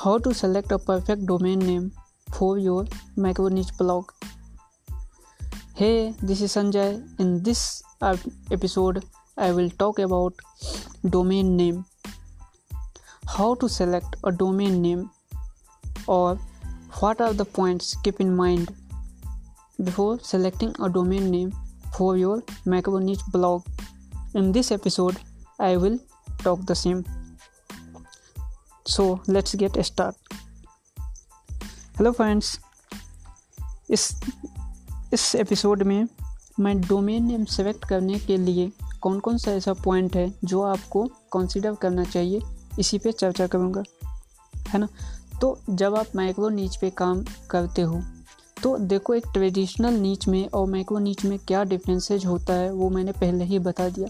[0.00, 1.90] How to select a perfect domain name
[2.32, 4.12] for your micro niche blog.
[5.74, 7.02] Hey, this is Sanjay.
[7.18, 7.82] In this
[8.52, 9.04] episode,
[9.36, 10.34] I will talk about
[11.10, 11.84] domain name.
[13.26, 15.10] How to select a domain name
[16.06, 16.36] or
[17.00, 18.72] what are the points keep in mind
[19.82, 21.52] before selecting a domain name
[21.92, 23.66] for your micro niche blog.
[24.36, 25.16] In this episode,
[25.58, 25.98] I will
[26.38, 27.04] talk the same.
[28.88, 30.34] So let's get start
[31.98, 32.60] hello friends
[33.90, 34.08] इस
[35.12, 36.06] इस episode में
[36.60, 41.02] मैं domain name select करने के लिए कौन कौन सा ऐसा पॉइंट है जो आपको
[41.32, 42.40] कंसीडर करना चाहिए,
[42.78, 43.82] इसी पे चर्चा करूँगा।
[44.68, 44.88] है ना?
[45.40, 48.02] तो जब आप माइक्रो नीच पे काम करते हो
[48.62, 52.90] तो देखो एक ट्रेडिशनल नीच में और माइक्रो नीच में क्या डिफरेंसेज होता है, वो
[52.90, 54.08] मैंने पहले ही बता दिया।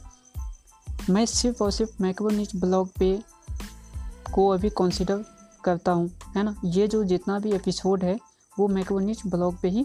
[1.11, 3.38] मैं सिर्फ़ और सिर्फ़ माइक्रो नीच ब्लॉग पे
[4.35, 5.25] को अभी कंसिडर
[5.65, 6.55] करता हूँ, है ना?
[6.65, 8.19] ये जो जितना भी एपिसोड है,
[8.57, 9.85] वो मैक्रोनिच ब्लॉग पे ही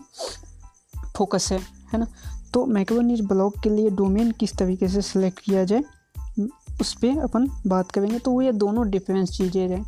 [1.16, 1.59] फोकस है
[1.94, 2.08] है ना?
[2.53, 5.83] तो मैक्रोनिच ब्लॉग के लिए डोमेन किस तरीके से सिलेक्ट किया जाए,
[6.81, 9.86] उस पर अपन बात करेंगे। तो ये दोनों डिफरेंस चीज़ें हैं।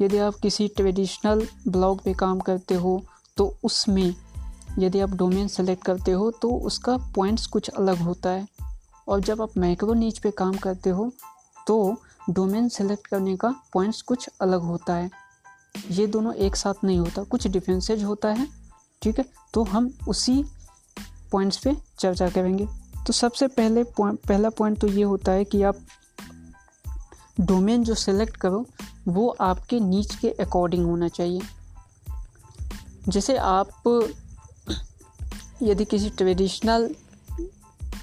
[0.00, 3.02] यदि आप किसी ट्रेडिशनल ब्लॉग पे काम करते हो
[3.36, 4.14] तो उसमें
[4.78, 8.46] यदि आप डोमेन सेलेक्ट करते हो तो उसका पॉइंट्स कुछ अलग होता है।
[9.08, 11.10] और जब आप मैक्रो नीच पे काम करते हो
[11.66, 11.76] तो
[12.30, 15.10] डोमेन सेलेक्ट करने का पॉइंट्स कुछ अलग होता है।
[15.90, 18.48] ये दोनों एक साथ नहीं होता, कुछ डिफरेंसेज होता है,
[19.02, 19.24] ठीक है?
[19.54, 20.44] तो हम उसी
[21.32, 22.66] पॉइंट्स पे चर्चा करेंगे।
[23.06, 25.78] तो सबसे पहले पहला पॉइंट तो ये होता है कि आप
[27.40, 28.66] डोमेन जो सेलेक्ट करो,
[29.08, 31.40] वो आपके नीच के अकॉर्डिंग होना चाहिए।
[33.08, 33.68] जैसे आप,
[35.62, 36.94] यदि किसी ट्रेडिशनल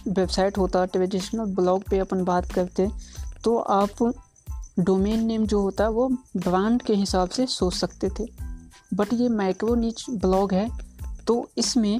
[0.07, 2.89] वेबसाइट होता, ट्रेडिशनल ब्लॉग पे अपन बात करते
[3.43, 4.13] तो आप
[4.79, 8.25] डोमेन नेम जो होता है वो ब्रांड के हिसाब से सोच सकते थे।
[8.93, 10.69] बट ये माइक्रो नीच ब्लॉग है
[11.27, 11.99] तो इसमें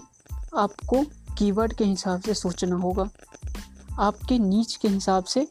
[0.58, 1.04] आपको
[1.38, 3.10] कीवर्ड के हिसाब से सोचना होगा।
[4.00, 5.48] आपके नीच के हिसाब से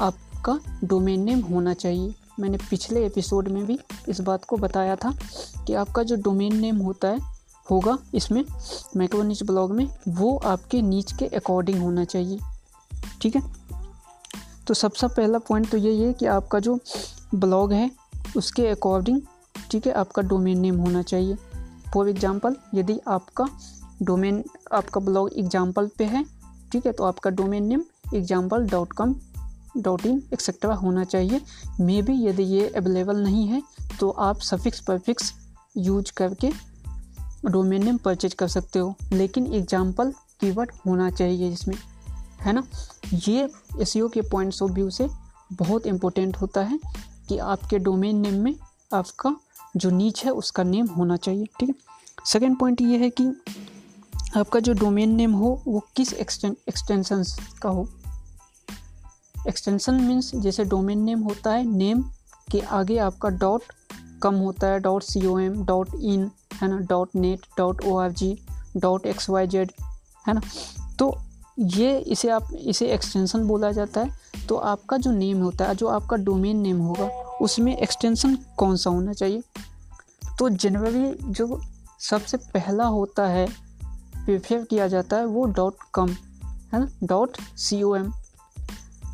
[0.00, 5.12] आपका डोमेन नेम होना चाहिए। मैंने पिछले एपिसोड में भी इस बात को बताया था
[5.66, 7.20] कि आपका जो डोमेन नेम होता है,
[7.70, 8.44] होगा इसमें
[8.96, 12.38] माइक्रो नीच ब्लॉग में, वो आपके नीच के अकॉर्डिंग होना चाहिए।
[13.20, 13.42] ठीक है?
[14.66, 16.78] तो सबसे सब पहला पॉइंट तो यही है कि आपका जो
[17.34, 17.90] ब्लॉग है,
[18.36, 19.20] उसके अकॉर्डिंग
[19.70, 21.36] ठीक है, आपका डोमेन नेम होना चाहिए।
[21.94, 23.48] फॉर एग्ज़ाम्पल यदि आपका
[24.02, 26.24] डोमेन आपका ब्लॉग एग्ज़ाम्पल पे है,
[26.72, 27.84] ठीक है तो आपका domain name
[28.14, 29.14] example dot com
[29.76, 31.40] dot in etcetera होना चाहिए।
[31.80, 33.62] मे बी यदि ये अवेलेबल नहीं है
[34.00, 35.32] तो आप सफिक्स परफिक्स
[35.78, 36.50] यूज़ करके
[37.46, 41.76] डोमेन नेम परचेज कर सकते हो। लेकिन एग्ज़ाम्पल कीवर्ड होना चाहिए इसमें
[42.42, 42.62] है ना?
[43.14, 43.48] ये
[43.78, 45.08] एस के पॉइंट्स ऑफ़ व्यू से
[45.52, 46.78] बहुत इम्पोर्टेंट होता है
[47.28, 48.54] कि आपके डोमेन नेम में
[48.94, 49.36] आपका
[49.76, 51.74] जो नीच है, उसका नेम होना चाहिए, ठीक है?
[52.26, 53.24] सेकेंड पॉइंट ये है कि
[54.36, 57.24] आपका जो डोमेन नेम हो, वो किस एक्सटेंशन
[57.62, 57.88] का हो?
[59.48, 62.02] एक्सटेंशन मीन्स जैसे डोमेन नेम होता है नेम
[62.50, 63.62] के आगे आपका डॉट
[64.22, 66.78] कम होता है dot C O M dot in है ना?
[66.78, 68.38] Dot net dot O R G
[68.76, 69.72] dot X Y Z
[70.28, 70.40] है ना?
[70.98, 71.16] तो
[71.56, 75.86] ये इसे आप, इसे एक्सटेंशन बोला जाता है। तो आपका जो नेम होता है, जो
[75.86, 77.06] आपका डोमेन नेम होगा,
[77.40, 79.42] उसमें एक्सटेंशन कौन सा होना चाहिए?
[80.38, 81.60] तो जनरली जो
[82.00, 83.46] सबसे पहला होता है
[84.16, 86.08] प्रेफर किया जाता है, वो डॉट कम
[86.72, 86.88] है ना?
[87.02, 88.12] डॉट सी ओ एम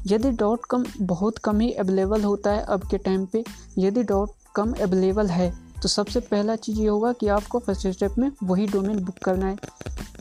[0.06, 3.44] यदि डॉट कम बहुत कम ही अवेलेबल होता है अब के टाइम पे,
[3.78, 8.14] यदि डॉट कम अवेलेबल है तो सबसे पहला चीज़ ये होगा कि आपको फ़र्स्ट स्टेप
[8.18, 9.56] में वही डोमेन बुक करना है।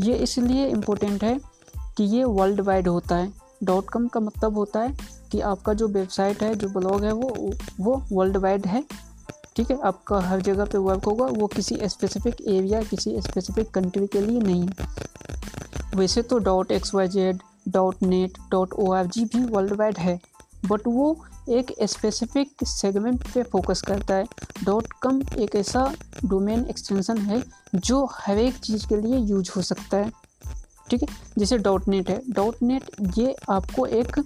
[0.01, 1.39] ये इसलिए इम्पोर्टेंट है
[1.97, 3.31] कि ये वर्ल्ड वाइड होता है।
[3.63, 4.97] डॉट कॉम का मतलब होता है
[5.31, 8.83] कि आपका जो वेबसाइट है, जो ब्लॉग है, वो वो वर्ल्ड वाइड है।
[9.55, 9.79] ठीक है?
[9.81, 14.39] आपका हर जगह पे वर्क होगा, वो किसी स्पेसिफिक एरिया किसी स्पेसिफिक कंट्री के लिए
[14.39, 14.69] नहीं।
[15.95, 19.97] वैसे तो dot X Y Z dot net dot O R G भी वर्ल्ड वाइड
[19.97, 20.19] है
[20.65, 24.25] बट वो एक स्पेसिफिक सेगमेंट पे फोकस करता है।
[24.63, 25.93] डॉट कॉम एक ऐसा
[26.25, 27.43] डोमेन एक्सटेंशन है,
[27.75, 30.11] जो हर एक चीज़ के लिए यूज़ हो सकता है।
[30.89, 31.07] ठीक है?
[31.37, 31.57] जैसे.
[31.57, 34.19] डॉट नेट है। डॉट नेट ये आपको एक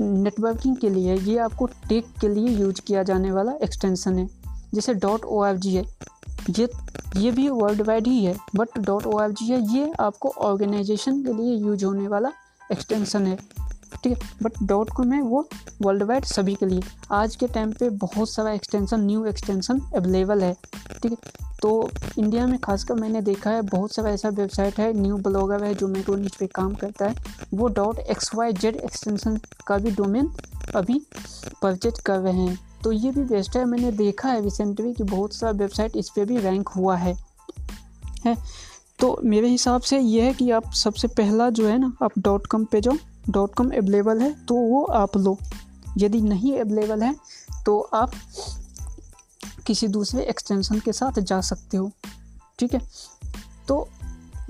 [0.00, 4.28] नेटवर्किंग के लिए, ये आपको टेक के लिए यूज़ किया जाने वाला एक्सटेंशन है।
[4.74, 4.94] जैसे.
[4.94, 5.56] डॉट ओ है।
[6.50, 6.68] ये
[7.16, 9.32] ये भी वर्ल्ड वाइड ही है बट डॉट ओ है।
[9.76, 12.32] ये आपको ऑर्गेनाइजेशन के लिए यूज़ होने वाला
[12.72, 13.38] एक्सटेंशन है।
[14.02, 15.48] ठीक है। बट डॉट कॉम है वो
[15.82, 16.80] वर्ल्ड वाइड सभी के लिए।
[17.12, 20.56] आज के टाइम पे बहुत सारा एक्सटेंशन न्यू एक्सटेंशन अवेलेबल है।
[21.02, 21.44] ठीक है?
[21.62, 25.74] तो इंडिया में खासकर मैंने देखा है, बहुत सारा ऐसा वेबसाइट है न्यू ब्लॉगर है
[25.74, 27.14] जो मेट्रो नीच पे काम करता है।
[27.54, 30.30] वो dot X Y Z extension का भी डोमेन
[30.76, 31.06] अभी
[31.62, 35.34] परचेज कर रहे हैं। तो ये भी बेस्ट है। मैंने देखा है रिसेंटली कि बहुत
[35.34, 37.18] सारा वेबसाइट इस पर भी रैंक हुआ है।
[38.26, 38.36] है?
[38.98, 42.46] तो मेरे हिसाब से ये है कि आप सबसे पहला जो है ना, आप डॉट
[42.46, 42.94] कॉम पे जाओ।
[43.30, 45.36] डॉट कॉम अवेलेबल है तो वो आप लो।
[45.98, 47.14] यदि नहीं अवेलेबल है
[47.66, 48.12] तो आप
[49.66, 51.90] किसी दूसरे एक्सटेंशन के साथ जा सकते हो।
[52.58, 52.80] ठीक है?
[53.68, 53.86] तो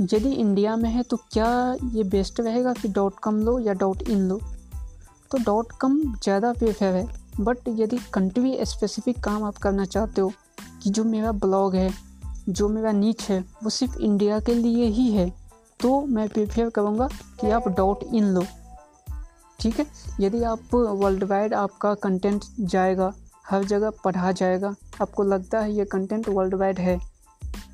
[0.03, 1.50] यदि इंडिया में है तो क्या
[1.93, 4.41] ये बेस्ट रहेगा कि डॉट कॉम लो या डॉट इन लो?
[5.31, 7.06] तो डॉट कॉम ज़्यादा प्रेफर है
[7.41, 10.32] बट यदि कंट्री स्पेसिफिक काम आप करना चाहते हो,
[10.82, 11.91] कि जो मेरा ब्लॉग है,
[12.49, 15.32] जो मेरा नीच है, वो सिर्फ़ इंडिया के लिए ही है
[15.81, 17.09] तो मैं प्रेफर करूँगा
[17.41, 18.44] कि आप डॉट इन लो।
[19.65, 19.87] ठीक है?
[20.21, 23.13] यदि आप वर्ल्ड वाइड आपका कंटेंट जाएगा,
[23.47, 26.99] हर जगह पढ़ा जाएगा, आपको लगता है ये कंटेंट वर्ल्ड वाइड है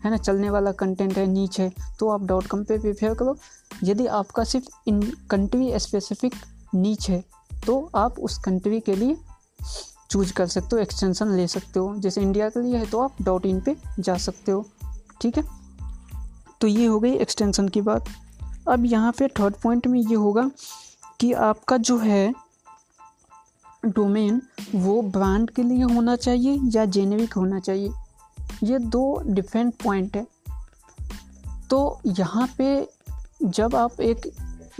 [0.04, 0.16] है ना?
[0.16, 3.36] चलने वाला कंटेंट है, नीच है तो आप डॉट कॉम पर प्रेफर करो।
[3.84, 5.00] यदि आपका सिर्फ़ इन
[5.30, 6.34] कंट्री स्पेसिफिक
[6.74, 7.22] नीच है
[7.66, 9.16] तो आप उस कंट्री के लिए
[10.10, 13.22] चूज़ कर सकते हो एक्सटेंशन ले सकते हो। जैसे इंडिया के लिए है तो आप
[13.22, 14.64] डॉट इन पे जा सकते हो,
[15.20, 15.44] ठीक है?
[16.60, 18.08] तो ये हो गई एक्सटेंशन की बात।
[18.68, 20.50] अब यहाँ पे थर्ड पॉइंट में ये होगा
[21.20, 22.32] कि आपका जो है
[23.86, 24.40] डोमेन
[24.74, 27.90] वो ब्रांड के लिए होना चाहिए या जेनेरिक होना चाहिए?
[28.62, 30.26] ये दो डिफरेंट पॉइंट है।
[31.70, 32.88] तो यहाँ पे
[33.42, 34.30] जब आप एक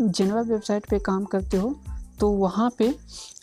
[0.00, 1.74] जनरल वेबसाइट पे काम करते हो
[2.20, 2.94] तो वहाँ पे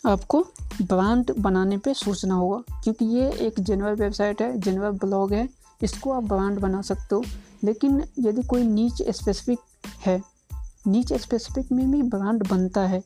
[0.06, 0.40] आपको
[0.82, 5.48] ब्रांड बनाने पे सोचना होगा। क्योंकि ये एक जनरल वेबसाइट है जनरल ब्लॉग है,
[5.82, 7.24] इसको आप ब्रांड बना सकते हो।
[7.64, 9.58] लेकिन यदि कोई नीच स्पेसिफिक
[10.06, 10.22] है
[10.88, 13.02] नीच स्पेसिफिक में भी ब्रांड बनता है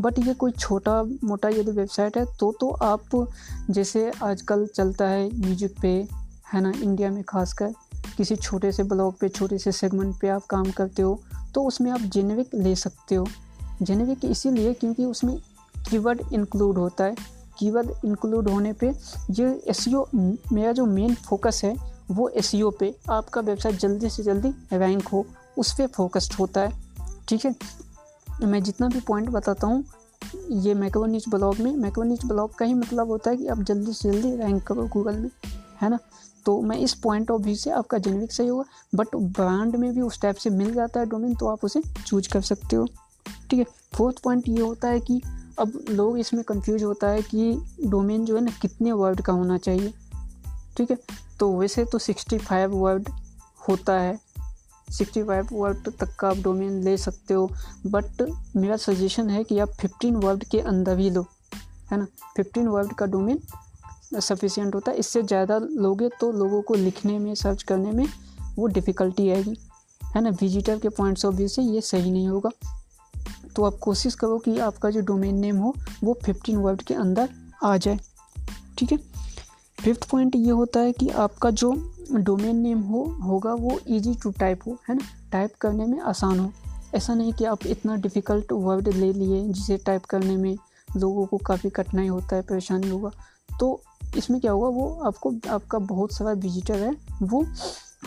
[0.00, 3.26] बट ये कोई छोटा मोटा यदि वेबसाइट है तो तो आप
[3.70, 5.88] जैसे आजकल चलता है म्यूज़िक पे,
[6.52, 7.72] है ना इंडिया में खासकर,
[8.16, 11.20] किसी छोटे से ब्लॉग पे, छोटे से सेगमेंट पे आप काम करते हो
[11.54, 13.26] तो उसमें आप जेनेरिक ले सकते हो।
[13.82, 15.36] जेनेरिक इसीलिए क्योंकि उसमें
[15.90, 17.14] कीवर्ड इंक्लूड होता है।
[17.58, 18.92] कीवर्ड इंक्लूड होने पे
[19.30, 21.74] ये एस मेरा जो मेन फोकस है,
[22.10, 25.24] वो एसईओ पे, आपका वेबसाइट जल्दी से जल्दी रैंक हो,
[25.58, 26.83] उस पर फोकस्ड होता है।
[27.28, 27.54] ठीक है?
[28.42, 29.84] मैं जितना भी पॉइंट बताता हूँ,
[30.50, 34.10] ये मैक्रोनिच ब्लॉग में मैक्रोनिच ब्लॉग का ही मतलब होता है कि आप जल्दी से
[34.12, 35.30] जल्दी रैंक करो गूगल में,
[35.80, 35.98] है ना?
[36.46, 40.00] तो मैं इस पॉइंट ऑफ़ व्यू से आपका जेनरिक सही होगा बट ब्रांड में भी
[40.00, 42.86] उस टाइप से मिल जाता है डोमेन तो आप उसे चूज़ कर सकते हो,
[43.50, 43.66] ठीक है?
[43.94, 45.20] फोर्थ पॉइंट ये होता है कि
[45.58, 49.58] अब लोग इसमें कंफ्यूज होता है कि डोमेन जो है ना, कितने वर्ड का होना
[49.58, 49.92] चाहिए,
[50.76, 50.98] ठीक है?
[51.40, 53.08] तो वैसे तो सिक्सटी फाइव वर्ड
[53.68, 54.18] होता है
[54.88, 57.46] सिक्सटी फाइव वर्ड तक का आप डोमेन ले सकते हो।
[57.86, 58.22] बट
[58.56, 61.26] मेरा सजेशन है कि आप फिफ्टीन वर्ड के अंदर ही लो,
[61.90, 62.06] है ना?
[62.36, 63.40] फिफ्टीन वर्ड का डोमेन
[64.14, 68.06] सफिशियंट होता है। इससे ज़्यादा लोगे तो लोगों को लिखने में, सर्च करने में
[68.56, 69.56] वो डिफ़िकल्टी आएगी,
[70.14, 70.30] है ना?
[70.30, 72.50] विजिटर के पॉइंट्स ऑफ़ व्यू से ये सही नहीं होगा।
[73.56, 77.28] तो आप कोशिश करो कि आपका जो डोमेन नेम हो, वो फिफ्टीन वर्ड के अंदर
[77.64, 77.98] आ जाए,
[78.78, 78.98] ठीक है?
[79.78, 81.72] फिफ्थ पॉइंट ये होता है कि आपका जो
[82.12, 85.04] डोमेन नेम हो, होगा वो इजी टू टाइप हो, है ना?
[85.32, 86.52] टाइप करने में आसान हो।
[86.94, 90.56] ऐसा नहीं कि आप इतना डिफ़िकल्ट वर्ड ले लिए जिसे टाइप करने में
[90.96, 93.10] लोगों को काफ़ी कठिनाई होता है, परेशानी होगा।
[93.60, 93.80] तो
[94.16, 97.46] इसमें क्या होगा, वो आपको, आपका बहुत सारा विजिटर है, वो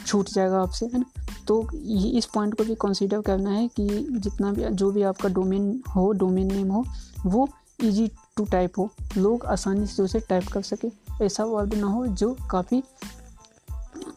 [0.06, 1.06] छूट जाएगा आपसे, है ना?
[1.48, 5.30] तो ये, इस पॉइंट को भी कंसीडर करना है कि जितना भी, जो भी आपका
[5.30, 6.86] डोमेन हो डोमेन नेम हो,
[7.26, 7.50] वो
[7.84, 12.08] इजी टू टाइप हो। लोग आसानी से उसे टाइप कर सके। ऐसा वर्ड ना हो
[12.08, 12.84] जो काफ़ी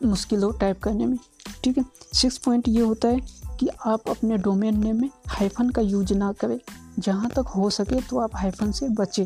[0.02, 1.18] मुश्किल हो टाइप करने में।
[1.64, 1.84] ठीक है?
[2.14, 3.20] सिक्स पॉइंट ये होता है
[3.60, 6.58] कि आप अपने डोमेन नेम में हाइफन का यूज़ ना करें।
[6.98, 9.24] जहाँ तक हो सके तो आप हाइफन से बचें।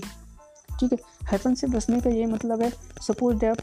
[0.80, 0.98] ठीक है?
[1.24, 3.62] हाइफन से बचने का ये मतलब है सपोज़ डैट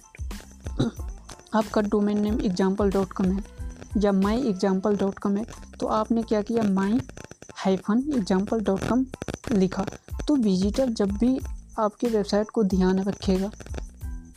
[1.56, 3.44] आपका domain name example dot com है
[3.98, 5.46] या माई एग्ज़ाम्पल डॉट कॉम है
[5.80, 6.64] तो आपने क्या किया?
[6.64, 7.00] My
[7.56, 9.06] hyphen example dot com
[9.52, 9.86] लिखा।
[10.28, 11.40] तो विजिटर जब भी
[11.80, 13.50] आपके वेबसाइट को ध्यान रखेगा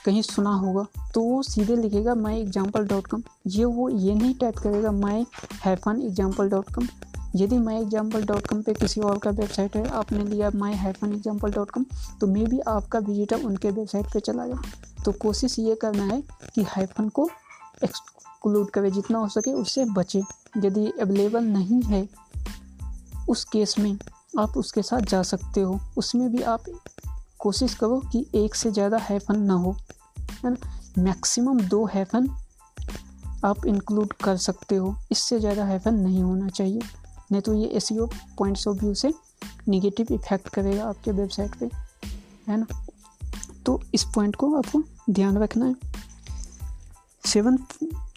[0.05, 0.85] कहीं सुना होगा
[1.15, 5.27] तो वो सीधे लिखेगा माई एग्ज़ाम्पल डॉट कॉम ये वो, ये नहीं टाइप करेगा my
[5.65, 6.89] hyphen example dot com
[7.37, 11.13] यदि माई एग्ज़ाम्पल डॉट कॉम पर किसी और का वेबसाइट है, आपने लिया my hyphen
[11.13, 11.85] example dot com
[12.21, 16.21] तो मे भी आपका विजिटर उनके वेबसाइट पर चला जाए तो कोशिश ये करना है
[16.55, 17.29] कि हाइफन को
[17.85, 20.23] एक्सक्लूड करें, जितना हो सके उससे बचे।
[20.57, 22.07] यदि अवेलेबल नहीं है
[23.29, 23.97] उस केस में,
[24.39, 26.65] आप उसके साथ जा सकते हो। उसमें भी आप
[27.45, 29.77] कोशिश करो कि एक से ज़्यादा हैफन ना हो,
[30.45, 30.57] है ना?
[30.99, 32.29] मैक्सिमम दो हैफन
[33.45, 36.81] आप इंक्लूड कर सकते हो। इससे ज़्यादा हैफन नहीं होना चाहिए।
[37.33, 37.89] नहीं तो ये एस
[38.39, 39.13] पॉइंट्स ऑफ़ व्यू से
[39.69, 41.71] निगेटिव इफ़ेक्ट करेगा आपके वेबसाइट पे,
[42.49, 42.67] है ना?
[43.67, 45.75] तो इस पॉइंट को आपको ध्यान रखना है।
[47.25, 47.59] सेवन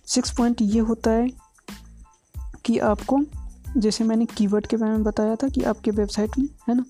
[0.05, 1.29] सिक्स पॉइंट ये होता है
[2.65, 3.17] कि आपको
[3.77, 6.86] जैसे मैंने कीवर्ड के बारे में बताया था कि आपके वेबसाइट में, है ना?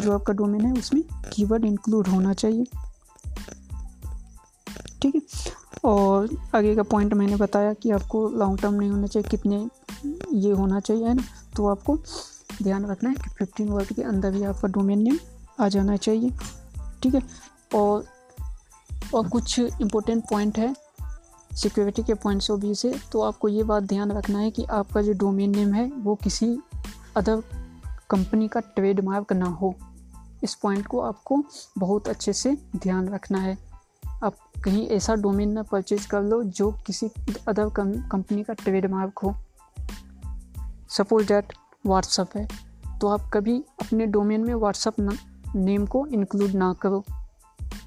[0.00, 2.64] जो आपका डोमेन है, उसमें कीवर्ड इंक्लूड होना चाहिए।
[5.02, 5.22] ठीक है?
[5.84, 9.68] और आगे का पॉइंट मैंने बताया कि आपको लॉन्ग टर्म नहीं होना चाहिए, कितने
[10.32, 11.22] ये होना चाहिए, है ना?
[11.56, 11.98] तो आपको
[12.62, 15.18] ध्यान रखना है कि फिफ्टीन वर्ड के अंदर भी आपका डोमेन नेम
[15.60, 16.30] आ जाना चाहिए।
[17.02, 17.22] ठीक है?
[17.74, 18.04] और
[19.14, 20.76] और कुछ इम्पोर्टेंट पॉइंट है
[21.52, 25.02] सिक्योरिटी के पॉइंट्स ऑफ़ व्यू से तो आपको ये बात ध्यान रखना है कि आपका
[25.02, 26.46] जो डोमेन नेम है, वो किसी
[27.16, 27.42] अदर
[28.10, 29.74] कंपनी का ट्रेडमार्क ना हो।
[30.44, 31.42] इस पॉइंट को आपको
[31.78, 33.56] बहुत अच्छे से ध्यान रखना है।
[34.24, 37.10] आप कहीं ऐसा डोमेन ना परचेज कर लो, जो किसी
[37.48, 39.34] अदर कंपनी का ट्रेडमार्क हो।
[40.88, 41.52] सपोज़ डैट
[41.86, 42.46] व्हाट्सअप है
[43.00, 44.94] तो आप कभी अपने डोमेन में व्हाट्सअप
[45.56, 47.04] नेम को इंक्लूड ना करो।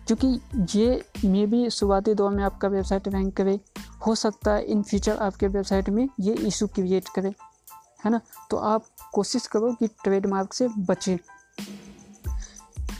[0.08, 3.60] क्योंकि ये मे भी शुरुआती दौर में आपका वेबसाइट रैंक करे,
[4.08, 7.34] हो सकता है इन फ्यूचर आपके वेबसाइट में ये इशू क्रिएट करे,
[8.06, 8.20] है ना?
[8.50, 11.18] तो आप कोशिश करो कि ट्रेडमार्क से बचें।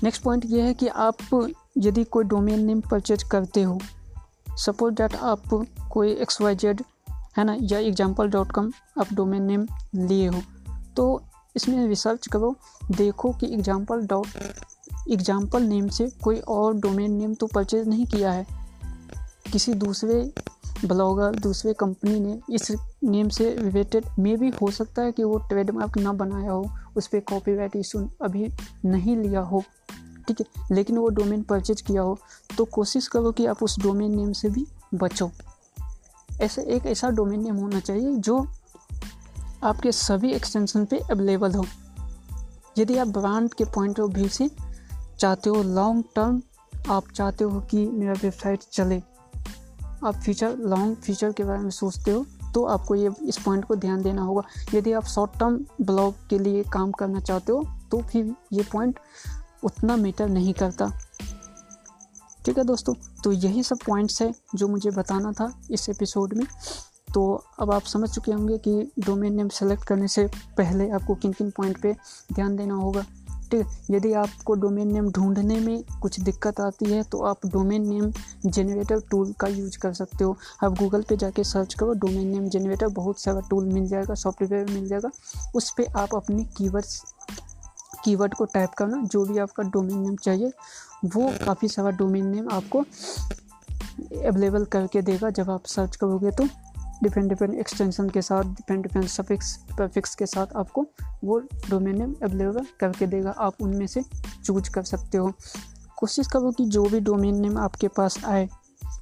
[0.04, 1.18] नेक्स्ट पॉइंट ये है कि आप
[1.78, 3.80] यदि कोई डोमेन नेम परचेज करते हो
[4.58, 5.44] सपोज़ डैट आप
[5.92, 6.82] कोई एक्स वाई जेड
[7.38, 7.56] है ना?
[7.62, 10.42] या एग्ज़ाम्पल डॉट कॉम आप डोमेन नेम लिए हो
[10.96, 11.22] तो
[11.56, 12.56] इसमें रिसर्च करो,
[12.92, 14.28] देखो कि एग्ज़ाम्पल डॉट
[15.12, 18.46] एग्ज़ाम्पल नेम से कोई और डोमेन नेम तो परचेज नहीं किया है।
[19.52, 20.20] किसी दूसरे
[20.86, 22.72] ब्लॉगर दूसरे कंपनी ने इस
[23.04, 27.08] नेम से रिलेटेड मे भी हो सकता है कि वो ट्रेडमार्क ना बनाया हो, उस
[27.08, 28.52] पर कॉपी कॉपीराइट इशू अभी
[28.86, 29.64] नहीं लिया हो।
[30.28, 32.18] ठीक है, लेकिन वो डोमेन परचेज किया हो
[32.58, 35.30] तो कोशिश करो कि आप उस डोमेन नेम से भी बचो।
[36.42, 38.46] ऐसे एक ऐसा डोमेन नेम होना चाहिए जो
[39.64, 41.66] आपके सभी एक्सटेंशन पे अवेलेबल हो।
[42.78, 44.50] यदि आप ब्रांड के पॉइंट ऑफ़ व्यू से
[45.20, 46.42] चाहते हो लॉन्ग टर्म
[46.90, 49.02] आप चाहते हो कि मेरा वेबसाइट चले।
[50.04, 53.76] आप फ्यूचर लॉन्ग फ्यूचर के बारे में सोचते हो तो आपको ये, इस पॉइंट को
[53.76, 54.42] ध्यान देना होगा।
[54.74, 59.00] यदि आप शॉर्ट टर्म ब्लॉग के लिए काम करना चाहते हो तो फिर ये पॉइंट
[59.64, 60.92] उतना मैटर नहीं करता।
[62.46, 62.94] ठीक है दोस्तों?
[63.24, 66.46] तो यही सब पॉइंट्स है जो मुझे बताना था इस एपिसोड में।
[67.14, 71.34] तो अब आप समझ चुके होंगे कि डोमेन नेम सेलेक्ट करने से पहले आपको किन
[71.34, 71.96] किन पॉइंट पे
[72.34, 73.06] ध्यान देना होगा।
[73.52, 77.88] ठीक है यदि आपको डोमेन नेम ढूँढने में कुछ दिक्कत आती है तो आप डोमेन
[77.88, 78.12] नेम
[78.46, 82.48] जनरेटर टूल का यूज़ कर सकते हो। आप गूगल पे जाके सर्च करो डोमेन नेम
[82.50, 85.12] जनरेटर बहुत सारा टूल मिल जाएगा सॉफ्टवेयर मिल जाएगा।
[85.56, 87.04] उस पर आप अपने कीवर्ड्स
[88.06, 90.52] कीवर्ड को टाइप करना, जो भी आपका डोमेन नेम चाहिए,
[91.06, 96.48] वो काफ़ी सारा डोमेन नेम आपको अवेलेबल करके देगा। जब आप सर्च करोगे तो
[97.06, 100.86] डिफरेंट डिफरेंट एक्सटेंशन के साथ, डिफरेंट डिफरेंट सफिक्स परफिक्स के साथ आपको
[101.24, 104.04] वो डोमेन नेम अवेलेबल करके देगा। आप उनमें से
[104.46, 105.32] चूज़ कर सकते हो।
[105.98, 108.48] कोशिश करो कि जो भी डोमेन नेम आपके पास आए,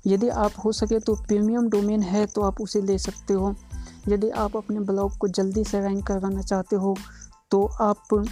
[0.07, 3.55] यदि आप हो सके तो प्रीमियम डोमेन है तो आप उसे ले सकते हो।
[4.07, 6.95] यदि आप अपने ब्लॉग को जल्दी से रैंक करवाना चाहते हो
[7.51, 8.25] तो आप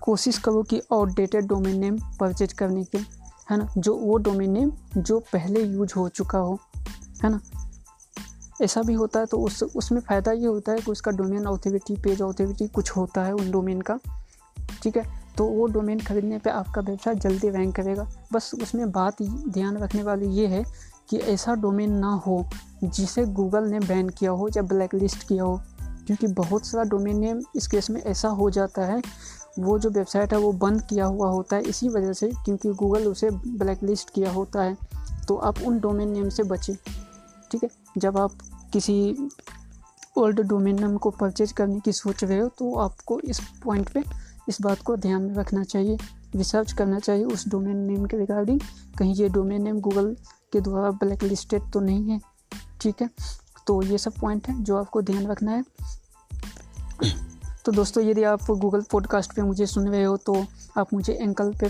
[0.00, 2.98] कोशिश करो कि आउटडेटेड डोमेन नेम परचेज करने के,
[3.50, 3.68] है ना?
[3.78, 6.58] जो वो डोमेन नेम जो पहले यूज़ हो चुका हो,
[7.24, 7.40] है ना?
[8.62, 11.96] ऐसा भी होता है तो उस, उसमें फ़ायदा ये होता है कि उसका डोमेन ऑथोरिटी
[11.96, 13.98] पेज ऑथोरिटी कुछ होता है उन डोमेन का,
[14.82, 15.04] ठीक है?
[15.38, 20.02] तो वो डोमेन खरीदने पे आपका व्यवसाय जल्दी रैंक करेगा। बस उसमें बात ध्यान रखने
[20.02, 20.64] वाली ये है
[21.10, 22.44] कि ऐसा डोमेन ना हो
[22.84, 25.56] जिसे गूगल ने बैन किया हो या ब्लैक लिस्ट किया हो,
[26.06, 29.00] क्योंकि बहुत सारा डोमेन नेम इस केस में ऐसा हो जाता है,
[29.58, 33.06] वो जो वेबसाइट है वो बंद किया हुआ होता है इसी वजह से क्योंकि गूगल
[33.06, 34.76] उसे ब्लैक लिस्ट किया होता है
[35.28, 36.74] तो आप उन डोमेन नेम से बचें,
[37.52, 37.70] ठीक है?
[37.98, 38.32] जब आप
[38.72, 39.28] किसी
[40.16, 44.02] ओल्ड डोमेन को परचेज करने की सोच रहे हो तो आपको इस पॉइंट पे
[44.48, 45.98] इस बात को ध्यान में रखना चाहिए
[46.34, 48.60] रिसर्च करना चाहिए उस डोमेन नेम के रिगार्डिंग
[48.98, 50.16] कहीं ये डोमेन नेम गूगल
[50.52, 52.20] के द्वारा ब्लैक लिस्टेड तो नहीं है,
[52.80, 53.10] ठीक है?
[53.66, 55.64] तो ये सब पॉइंट हैं जो आपको ध्यान रखना है।
[57.64, 60.34] तो दोस्तों, यदि आप गूगल पॉडकास्ट पे मुझे सुन रहे हो तो
[60.78, 61.68] आप मुझे एंकल पे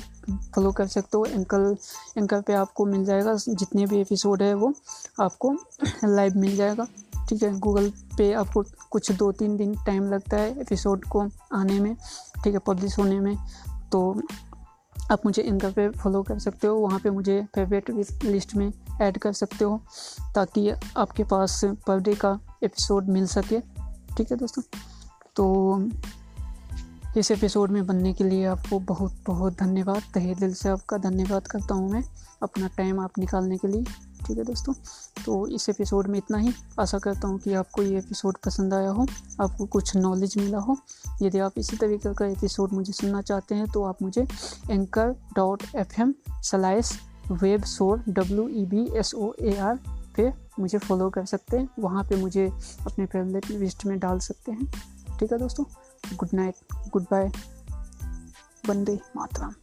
[0.54, 1.76] फॉलो कर सकते हो। एंकल
[2.18, 4.72] एंकल पे आपको मिल जाएगा, जितने भी एपिसोड है वो
[5.20, 5.52] आपको
[6.04, 6.86] लाइव मिल जाएगा।
[7.28, 11.80] ठीक है गूगल पे आपको कुछ दो तीन दिन टाइम लगता है एपिसोड को आने
[11.80, 11.94] में,
[12.44, 13.36] ठीक है पब्लिश होने में।
[13.92, 14.22] तो
[15.10, 17.90] आप मुझे एंकर पे फॉलो कर सकते हो, वहाँ पे मुझे फेवरेट
[18.24, 19.80] लिस्ट में ऐड कर सकते हो,
[20.34, 23.60] ताकि आपके पास पर डे का एपिसोड मिल सके।
[24.16, 24.62] ठीक है दोस्तों?
[25.36, 25.46] तो
[27.16, 31.46] इस एपिसोड में बनने के लिए आपको बहुत बहुत धन्यवाद। तहे दिल से आपका धन्यवाद
[31.46, 32.02] करता हूँ मैं
[32.42, 33.84] अपना टाइम आप निकालने के लिए।
[34.26, 34.72] ठीक है दोस्तों?
[35.24, 38.90] तो इस एपिसोड में इतना ही। आशा करता हूँ कि आपको ये एपिसोड पसंद आया
[38.90, 39.06] हो,
[39.40, 40.76] आपको कुछ नॉलेज मिला हो।
[41.22, 44.26] यदि आप इसी तरीके का एपिसोड मुझे सुनना चाहते हैं तो आप मुझे
[44.70, 46.92] anchor dot F M slash
[47.32, 49.78] web soar W E B S O A R
[50.16, 52.46] पे मुझे फॉलो कर सकते हैं। वहाँ पे मुझे
[52.86, 54.72] अपने फेवरेट लिस्ट में डाल सकते हैं।
[55.20, 55.64] ठीक है दोस्तों।
[56.16, 56.54] Good night
[56.90, 57.30] good bye
[58.68, 59.54] Vande Mataram.